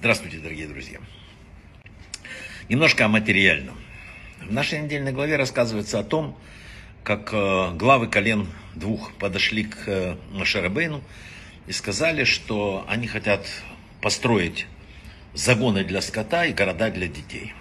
Здравствуйте, 0.00 0.38
дорогие 0.38 0.66
друзья. 0.66 0.98
Немножко 2.70 3.04
о 3.04 3.08
материальном. 3.08 3.76
В 4.40 4.50
нашей 4.50 4.80
недельной 4.80 5.12
главе 5.12 5.36
рассказывается 5.36 5.98
о 5.98 6.02
том, 6.02 6.38
как 7.04 7.34
э, 7.34 7.72
главы 7.74 8.08
колен 8.08 8.48
двух 8.74 9.12
подошли 9.16 9.64
к 9.64 9.76
э, 9.86 10.16
Машарабейну 10.32 11.02
и 11.66 11.72
сказали, 11.72 12.24
что 12.24 12.86
они 12.88 13.08
хотят 13.08 13.46
построить 14.00 14.66
загоны 15.34 15.84
для 15.84 16.00
скота 16.00 16.46
и 16.46 16.54
города 16.54 16.90
для 16.90 17.06
детей. 17.06 17.52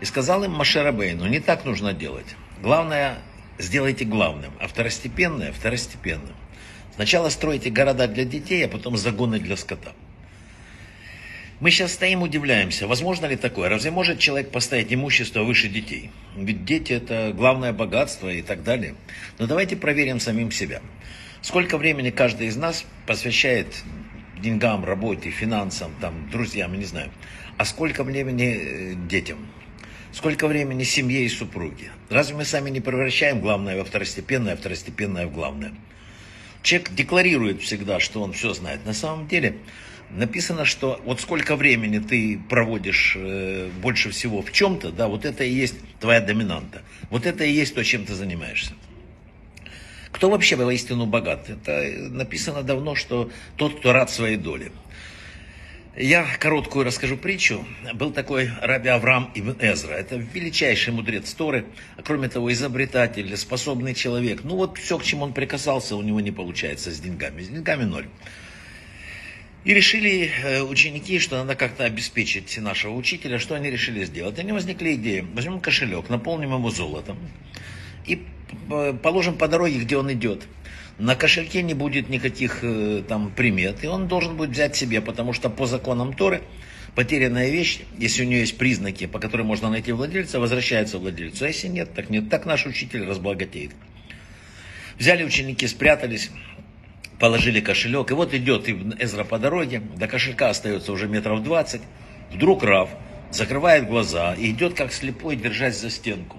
И 0.00 0.04
сказал 0.06 0.42
им 0.42 0.50
Машарабейну, 0.50 1.24
не 1.28 1.38
так 1.38 1.64
нужно 1.64 1.92
делать. 1.92 2.34
Главное, 2.62 3.18
сделайте 3.58 4.04
главным, 4.04 4.52
а 4.58 4.66
второстепенное– 4.66 5.52
второстепенным. 5.56 6.34
Сначала 6.96 7.28
стройте 7.28 7.70
города 7.70 8.08
для 8.08 8.24
детей, 8.24 8.64
а 8.64 8.68
потом 8.68 8.96
загоны 8.96 9.38
для 9.38 9.56
скота. 9.56 9.92
Мы 11.60 11.70
сейчас 11.70 11.92
стоим, 11.92 12.22
удивляемся, 12.22 12.88
возможно 12.88 13.26
ли 13.26 13.36
такое? 13.36 13.68
Разве 13.68 13.92
может 13.92 14.18
человек 14.18 14.50
поставить 14.50 14.92
имущество 14.92 15.44
выше 15.44 15.68
детей? 15.68 16.10
Ведь 16.36 16.64
дети 16.64 16.92
это 16.92 17.32
главное 17.32 17.72
богатство 17.72 18.28
и 18.28 18.42
так 18.42 18.64
далее. 18.64 18.96
Но 19.38 19.46
давайте 19.46 19.76
проверим 19.76 20.18
самим 20.18 20.50
себя. 20.50 20.82
Сколько 21.42 21.78
времени 21.78 22.10
каждый 22.10 22.48
из 22.48 22.56
нас 22.56 22.84
посвящает 23.06 23.68
деньгам, 24.40 24.84
работе, 24.84 25.30
финансам, 25.30 25.92
там, 26.00 26.28
друзьям, 26.28 26.76
не 26.76 26.84
знаю. 26.84 27.10
А 27.56 27.64
сколько 27.64 28.02
времени 28.02 28.56
э, 28.56 28.94
детям? 29.08 29.38
Сколько 30.12 30.48
времени 30.48 30.82
семье 30.82 31.24
и 31.24 31.28
супруге? 31.28 31.92
Разве 32.08 32.34
мы 32.34 32.44
сами 32.44 32.70
не 32.70 32.80
превращаем 32.80 33.40
главное 33.40 33.76
во 33.76 33.84
второстепенное, 33.84 34.54
а 34.54 34.56
второстепенное 34.56 35.26
в 35.28 35.32
главное? 35.32 35.72
Человек 36.62 36.92
декларирует 36.94 37.62
всегда, 37.62 38.00
что 38.00 38.22
он 38.22 38.32
все 38.32 38.54
знает. 38.54 38.84
На 38.86 38.94
самом 38.94 39.28
деле 39.28 39.56
написано, 40.14 40.64
что 40.64 41.00
вот 41.04 41.20
сколько 41.20 41.56
времени 41.56 41.98
ты 41.98 42.40
проводишь 42.48 43.16
э, 43.16 43.68
больше 43.82 44.10
всего 44.10 44.42
в 44.42 44.52
чем-то, 44.52 44.90
да, 44.90 45.08
вот 45.08 45.24
это 45.24 45.44
и 45.44 45.52
есть 45.52 45.74
твоя 46.00 46.20
доминанта. 46.20 46.82
Вот 47.10 47.26
это 47.26 47.44
и 47.44 47.52
есть 47.52 47.74
то, 47.74 47.84
чем 47.84 48.04
ты 48.06 48.14
занимаешься. 48.14 48.72
Кто 50.12 50.30
вообще 50.30 50.54
воистину 50.56 51.06
богат? 51.06 51.50
Это 51.50 52.08
написано 52.10 52.62
давно, 52.62 52.94
что 52.94 53.30
тот, 53.56 53.78
кто 53.78 53.92
рад 53.92 54.10
своей 54.10 54.36
доле. 54.36 54.70
Я 55.96 56.26
короткую 56.40 56.84
расскажу 56.84 57.16
притчу. 57.16 57.64
Был 57.94 58.12
такой 58.12 58.50
раби 58.60 58.88
Авраам 58.88 59.30
Ибн 59.34 59.56
Эзра. 59.60 59.92
Это 59.92 60.16
величайший 60.16 60.92
мудрец 60.92 61.32
Торы, 61.34 61.66
кроме 62.04 62.28
того 62.28 62.52
изобретатель, 62.52 63.36
способный 63.36 63.94
человек. 63.94 64.40
Ну 64.42 64.56
вот 64.56 64.78
все, 64.78 64.98
к 64.98 65.04
чему 65.04 65.24
он 65.24 65.32
прикасался, 65.32 65.94
у 65.94 66.02
него 66.02 66.20
не 66.20 66.32
получается 66.32 66.90
с 66.90 66.98
деньгами. 66.98 67.42
С 67.42 67.48
деньгами 67.48 67.84
ноль. 67.84 68.06
И 69.64 69.72
решили 69.72 70.30
э, 70.42 70.62
ученики, 70.62 71.18
что 71.18 71.36
надо 71.36 71.54
как-то 71.54 71.84
обеспечить 71.84 72.58
нашего 72.58 72.94
учителя. 72.94 73.38
Что 73.38 73.54
они 73.54 73.70
решили 73.70 74.04
сделать? 74.04 74.38
Они 74.38 74.52
возникли 74.52 74.94
идеи. 74.94 75.26
Возьмем 75.34 75.60
кошелек, 75.60 76.10
наполним 76.10 76.52
его 76.52 76.70
золотом 76.70 77.18
и 78.06 78.22
э, 78.70 78.94
положим 79.02 79.36
по 79.36 79.48
дороге, 79.48 79.78
где 79.80 79.96
он 79.96 80.12
идет. 80.12 80.42
На 80.98 81.16
кошельке 81.16 81.62
не 81.62 81.74
будет 81.74 82.08
никаких 82.08 82.60
э, 82.62 83.02
там 83.06 83.30
примет, 83.30 83.82
и 83.82 83.86
он 83.86 84.06
должен 84.06 84.36
будет 84.36 84.50
взять 84.50 84.76
себе, 84.76 85.00
потому 85.00 85.32
что 85.32 85.50
по 85.50 85.66
законам 85.66 86.12
Торы 86.12 86.42
потерянная 86.94 87.50
вещь, 87.50 87.80
если 87.98 88.22
у 88.22 88.26
нее 88.26 88.40
есть 88.40 88.56
признаки, 88.56 89.06
по 89.06 89.18
которым 89.18 89.48
можно 89.48 89.70
найти 89.70 89.90
владельца, 89.92 90.38
возвращается 90.38 90.98
владельцу. 90.98 91.44
А 91.44 91.48
если 91.48 91.66
нет, 91.66 91.92
так 91.94 92.10
нет. 92.10 92.30
Так 92.30 92.46
наш 92.46 92.66
учитель 92.66 93.04
разбогатеет. 93.04 93.72
Взяли 94.96 95.24
ученики, 95.24 95.66
спрятались, 95.66 96.30
положили 97.18 97.60
кошелек. 97.60 98.10
И 98.10 98.14
вот 98.14 98.34
идет 98.34 98.68
Эзра 98.68 99.24
по 99.24 99.38
дороге, 99.38 99.80
до 99.96 100.06
кошелька 100.08 100.50
остается 100.50 100.92
уже 100.92 101.08
метров 101.08 101.42
двадцать. 101.42 101.82
Вдруг 102.32 102.64
Рав 102.64 102.90
закрывает 103.30 103.86
глаза 103.86 104.34
и 104.34 104.50
идет 104.50 104.74
как 104.74 104.92
слепой, 104.92 105.36
держась 105.36 105.78
за 105.80 105.90
стенку. 105.90 106.38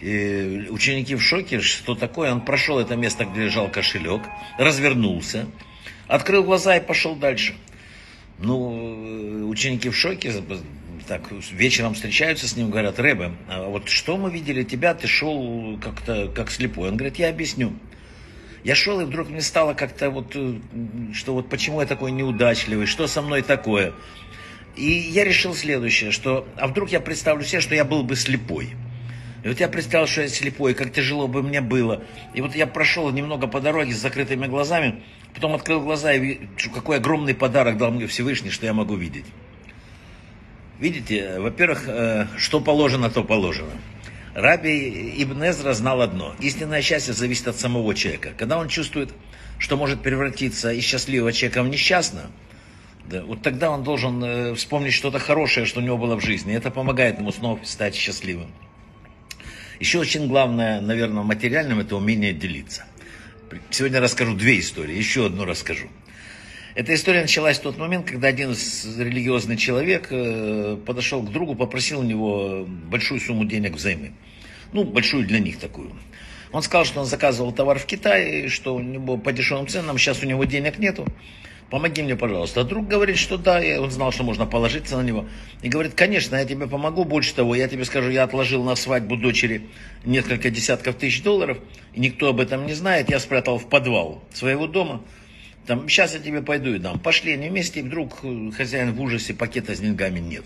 И 0.00 0.66
ученики 0.70 1.14
в 1.14 1.22
шоке, 1.22 1.60
что 1.60 1.94
такое. 1.94 2.32
Он 2.32 2.40
прошел 2.40 2.78
это 2.78 2.96
место, 2.96 3.24
где 3.24 3.44
лежал 3.44 3.70
кошелек, 3.70 4.22
развернулся, 4.58 5.46
открыл 6.08 6.42
глаза 6.42 6.76
и 6.76 6.80
пошел 6.80 7.14
дальше. 7.14 7.54
Ну, 8.38 9.48
ученики 9.48 9.88
в 9.88 9.96
шоке, 9.96 10.32
так, 11.06 11.30
вечером 11.52 11.94
встречаются 11.94 12.48
с 12.48 12.56
ним, 12.56 12.70
говорят, 12.70 12.98
Рэбе, 12.98 13.32
а 13.48 13.68
вот 13.68 13.88
что 13.88 14.16
мы 14.16 14.30
видели 14.30 14.64
тебя, 14.64 14.94
ты 14.94 15.06
шел 15.06 15.78
как-то 15.80 16.28
как 16.34 16.50
слепой. 16.50 16.88
Он 16.88 16.96
говорит, 16.96 17.18
я 17.20 17.28
объясню. 17.28 17.72
Я 18.64 18.74
шел, 18.76 19.00
и 19.00 19.04
вдруг 19.04 19.28
мне 19.28 19.40
стало 19.40 19.74
как-то 19.74 20.10
вот, 20.10 20.36
что 21.14 21.34
вот 21.34 21.48
почему 21.48 21.80
я 21.80 21.86
такой 21.86 22.12
неудачливый, 22.12 22.86
что 22.86 23.06
со 23.06 23.20
мной 23.20 23.42
такое. 23.42 23.92
И 24.76 24.90
я 24.90 25.24
решил 25.24 25.54
следующее, 25.54 26.12
что, 26.12 26.46
а 26.56 26.68
вдруг 26.68 26.90
я 26.90 27.00
представлю 27.00 27.44
себе, 27.44 27.60
что 27.60 27.74
я 27.74 27.84
был 27.84 28.04
бы 28.04 28.14
слепой. 28.14 28.74
И 29.42 29.48
вот 29.48 29.58
я 29.58 29.68
представил, 29.68 30.06
что 30.06 30.22
я 30.22 30.28
слепой, 30.28 30.74
как 30.74 30.92
тяжело 30.92 31.26
бы 31.26 31.42
мне 31.42 31.60
было. 31.60 32.04
И 32.34 32.40
вот 32.40 32.54
я 32.54 32.68
прошел 32.68 33.10
немного 33.10 33.48
по 33.48 33.60
дороге 33.60 33.92
с 33.92 33.98
закрытыми 33.98 34.46
глазами, 34.46 35.02
потом 35.34 35.54
открыл 35.54 35.80
глаза 35.80 36.12
и 36.12 36.20
вижу, 36.20 36.70
какой 36.72 36.98
огромный 36.98 37.34
подарок 37.34 37.76
дал 37.76 37.90
мне 37.90 38.06
Всевышний, 38.06 38.50
что 38.50 38.66
я 38.66 38.72
могу 38.72 38.94
видеть. 38.94 39.26
Видите, 40.78 41.40
во-первых, 41.40 41.84
э, 41.88 42.26
что 42.38 42.60
положено, 42.60 43.10
то 43.10 43.24
положено. 43.24 43.72
Раби 44.34 45.22
Ибн 45.22 45.44
Эзра 45.44 45.74
знал 45.74 46.00
одно. 46.00 46.34
Истинное 46.40 46.80
счастье 46.80 47.12
зависит 47.12 47.48
от 47.48 47.56
самого 47.56 47.94
человека. 47.94 48.32
Когда 48.36 48.58
он 48.58 48.68
чувствует, 48.68 49.10
что 49.58 49.76
может 49.76 50.02
превратиться 50.02 50.72
из 50.72 50.84
счастливого 50.84 51.32
человека 51.32 51.62
в 51.62 51.68
несчастного, 51.68 52.26
да, 53.04 53.22
вот 53.24 53.42
тогда 53.42 53.70
он 53.70 53.84
должен 53.84 54.24
э, 54.24 54.54
вспомнить 54.54 54.94
что-то 54.94 55.18
хорошее, 55.18 55.66
что 55.66 55.80
у 55.80 55.82
него 55.82 55.98
было 55.98 56.16
в 56.16 56.20
жизни. 56.20 56.54
Это 56.54 56.70
помогает 56.70 57.18
ему 57.18 57.30
снова 57.30 57.60
стать 57.64 57.94
счастливым. 57.94 58.50
Еще 59.80 59.98
очень 59.98 60.28
главное, 60.28 60.80
наверное, 60.80 61.24
материальным, 61.24 61.80
это 61.80 61.96
умение 61.96 62.32
делиться. 62.32 62.86
Сегодня 63.70 64.00
расскажу 64.00 64.34
две 64.34 64.60
истории, 64.60 64.96
еще 64.96 65.26
одну 65.26 65.44
расскажу. 65.44 65.88
Эта 66.74 66.94
история 66.94 67.22
началась 67.22 67.58
в 67.58 67.62
тот 67.62 67.76
момент, 67.76 68.06
когда 68.10 68.28
один 68.28 68.50
религиозный 68.50 69.56
человек 69.56 70.08
э, 70.10 70.78
подошел 70.86 71.22
к 71.22 71.30
другу, 71.30 71.54
попросил 71.54 72.00
у 72.00 72.02
него 72.02 72.64
большую 72.66 73.20
сумму 73.20 73.44
денег 73.44 73.74
взаймы. 73.74 74.12
Ну, 74.72 74.84
большую 74.84 75.26
для 75.26 75.38
них 75.38 75.58
такую. 75.58 75.92
Он 76.50 76.62
сказал, 76.62 76.84
что 76.84 77.00
он 77.00 77.06
заказывал 77.06 77.52
товар 77.52 77.78
в 77.78 77.84
Китае, 77.84 78.48
что 78.48 78.74
у 78.74 78.80
него 78.80 79.18
по 79.18 79.32
дешевым 79.32 79.66
ценам, 79.68 79.98
сейчас 79.98 80.22
у 80.22 80.26
него 80.26 80.44
денег 80.44 80.78
нету 80.78 81.06
помоги 81.72 82.02
мне, 82.02 82.16
пожалуйста. 82.16 82.60
А 82.60 82.64
друг 82.64 82.86
говорит, 82.86 83.16
что 83.16 83.38
да, 83.38 83.58
и 83.58 83.78
он 83.78 83.90
знал, 83.90 84.12
что 84.12 84.24
можно 84.24 84.44
положиться 84.44 84.98
на 84.98 85.02
него. 85.02 85.24
И 85.62 85.70
говорит, 85.70 85.94
конечно, 85.94 86.36
я 86.36 86.44
тебе 86.44 86.66
помогу, 86.66 87.04
больше 87.04 87.34
того, 87.34 87.54
я 87.54 87.66
тебе 87.66 87.86
скажу, 87.86 88.10
я 88.10 88.24
отложил 88.24 88.62
на 88.62 88.76
свадьбу 88.76 89.16
дочери 89.16 89.62
несколько 90.04 90.50
десятков 90.50 90.96
тысяч 90.96 91.22
долларов, 91.22 91.56
и 91.94 92.00
никто 92.00 92.28
об 92.28 92.40
этом 92.40 92.66
не 92.66 92.74
знает, 92.74 93.08
я 93.08 93.18
спрятал 93.18 93.56
в 93.56 93.70
подвал 93.70 94.22
своего 94.34 94.66
дома. 94.66 95.00
Там, 95.66 95.88
сейчас 95.88 96.14
я 96.14 96.20
тебе 96.20 96.42
пойду 96.42 96.74
и 96.74 96.78
дам. 96.78 96.98
Пошли 96.98 97.32
они 97.32 97.48
вместе, 97.48 97.80
и 97.80 97.82
вдруг 97.82 98.20
э, 98.24 98.50
хозяин 98.56 98.92
в 98.92 99.00
ужасе, 99.00 99.32
пакета 99.32 99.74
с 99.74 99.80
деньгами 99.80 100.18
нет. 100.18 100.44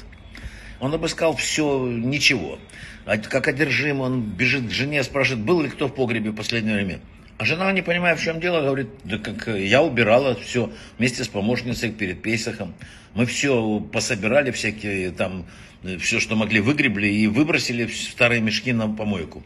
Он 0.79 0.93
обыскал 0.93 1.35
все, 1.35 1.87
ничего. 1.87 2.59
А 3.07 3.17
как 3.17 3.49
одержим, 3.49 4.01
он 4.01 4.21
бежит 4.21 4.69
к 4.69 4.71
жене, 4.71 5.03
спрашивает, 5.03 5.45
был 5.45 5.63
ли 5.63 5.71
кто 5.71 5.89
в 5.89 5.95
погребе 5.95 6.31
в 6.31 6.35
последнее 6.35 6.77
время. 6.77 7.01
А 7.39 7.45
жена, 7.45 7.71
не 7.73 7.83
понимая, 7.83 8.17
в 8.17 8.23
чем 8.23 8.41
дело, 8.41 8.63
говорит, 8.63 8.89
да 9.05 9.19
как 9.19 9.47
я 9.49 9.83
убирала 9.83 10.35
все 10.35 10.73
вместе 10.99 11.23
с 11.25 11.29
помощницей 11.29 11.93
перед 11.93 12.23
Пейсахом. 12.23 12.75
Мы 13.15 13.27
все 13.27 13.81
пособирали, 13.81 14.51
всякие 14.51 15.11
там, 15.11 15.47
все, 16.01 16.21
что 16.21 16.37
могли, 16.37 16.61
выгребли 16.61 17.07
и 17.07 17.27
выбросили 17.27 17.87
старые 17.87 18.41
мешки 18.41 18.73
на 18.73 18.89
помойку. 18.89 19.43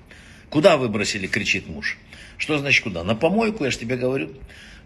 Куда 0.50 0.76
выбросили, 0.76 1.26
кричит 1.26 1.68
муж. 1.68 1.96
Что 2.38 2.58
значит 2.58 2.82
куда? 2.82 3.04
На 3.04 3.14
помойку, 3.14 3.64
я 3.64 3.70
же 3.70 3.78
тебе 3.78 3.96
говорю. 3.96 4.30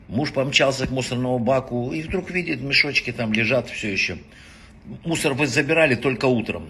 Муж 0.09 0.33
помчался 0.33 0.87
к 0.87 0.91
мусорному 0.91 1.39
баку 1.39 1.93
и 1.93 2.03
вдруг 2.03 2.31
видит, 2.31 2.61
мешочки 2.61 3.11
там 3.13 3.33
лежат 3.33 3.71
все 3.71 3.91
еще. 3.91 4.19
Мусор 5.05 5.33
вы 5.33 5.47
забирали 5.47 5.95
только 5.95 6.27
утром. 6.27 6.69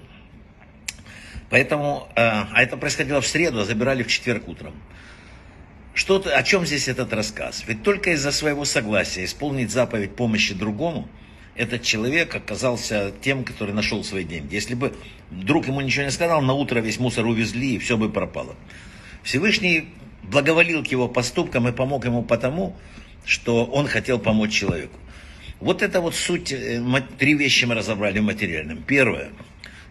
Поэтому, 1.50 2.08
э, 2.14 2.20
а 2.20 2.62
это 2.62 2.76
происходило 2.76 3.20
в 3.20 3.26
среду, 3.26 3.60
а 3.60 3.64
забирали 3.64 4.02
в 4.02 4.08
четверг 4.08 4.48
утром. 4.48 4.74
Что, 5.94 6.22
о 6.24 6.42
чем 6.42 6.66
здесь 6.66 6.88
этот 6.88 7.12
рассказ? 7.12 7.64
Ведь 7.66 7.82
только 7.82 8.10
из-за 8.12 8.32
своего 8.32 8.64
согласия 8.64 9.24
исполнить 9.24 9.70
заповедь 9.70 10.16
помощи 10.16 10.54
другому, 10.54 11.08
этот 11.54 11.82
человек 11.82 12.34
оказался 12.34 13.12
тем, 13.20 13.44
который 13.44 13.74
нашел 13.74 14.02
свои 14.02 14.24
деньги. 14.24 14.54
Если 14.54 14.74
бы 14.74 14.94
друг 15.30 15.68
ему 15.68 15.80
ничего 15.80 16.04
не 16.04 16.10
сказал, 16.10 16.42
на 16.42 16.52
утро 16.52 16.80
весь 16.80 16.98
мусор 16.98 17.26
увезли 17.26 17.76
и 17.76 17.78
все 17.78 17.96
бы 17.96 18.10
пропало. 18.10 18.56
Всевышний 19.22 19.88
благоволил 20.24 20.82
к 20.82 20.88
его 20.88 21.06
поступкам 21.06 21.68
и 21.68 21.72
помог 21.72 22.04
ему 22.04 22.22
потому, 22.22 22.76
что 23.24 23.64
он 23.64 23.86
хотел 23.86 24.18
помочь 24.18 24.52
человеку. 24.52 24.98
Вот 25.60 25.82
это 25.82 26.00
вот 26.00 26.14
суть, 26.14 26.52
э, 26.52 26.82
три 27.18 27.34
вещи 27.34 27.64
мы 27.64 27.74
разобрали 27.74 28.18
в 28.18 28.24
материальном. 28.24 28.82
Первое, 28.82 29.30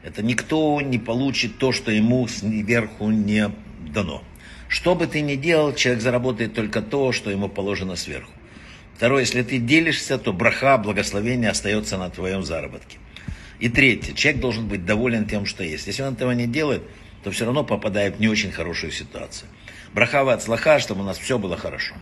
это 0.03 0.21
никто 0.21 0.81
не 0.81 0.99
получит 0.99 1.57
то, 1.57 1.71
что 1.71 1.91
ему 1.91 2.27
сверху 2.27 3.09
не 3.09 3.49
дано. 3.93 4.23
Что 4.67 4.95
бы 4.95 5.07
ты 5.07 5.21
ни 5.21 5.35
делал, 5.35 5.73
человек 5.73 6.01
заработает 6.01 6.53
только 6.53 6.81
то, 6.81 7.11
что 7.11 7.29
ему 7.29 7.47
положено 7.47 7.95
сверху. 7.95 8.31
Второе, 8.95 9.21
если 9.21 9.41
ты 9.43 9.57
делишься, 9.57 10.17
то 10.17 10.33
браха, 10.33 10.77
благословение 10.77 11.49
остается 11.49 11.97
на 11.97 12.09
твоем 12.09 12.43
заработке. 12.43 12.97
И 13.59 13.69
третье, 13.69 14.13
человек 14.13 14.41
должен 14.41 14.67
быть 14.67 14.85
доволен 14.85 15.25
тем, 15.25 15.45
что 15.45 15.63
есть. 15.63 15.87
Если 15.87 16.03
он 16.03 16.13
этого 16.13 16.31
не 16.31 16.47
делает, 16.47 16.83
то 17.23 17.31
все 17.31 17.45
равно 17.45 17.63
попадает 17.63 18.17
в 18.17 18.19
не 18.19 18.27
очень 18.27 18.51
хорошую 18.51 18.91
ситуацию. 18.91 19.47
Брахава 19.93 20.33
от 20.33 20.43
слаха, 20.43 20.79
чтобы 20.79 21.01
у 21.01 21.05
нас 21.05 21.17
все 21.17 21.37
было 21.39 21.55
хорошо. 21.55 21.95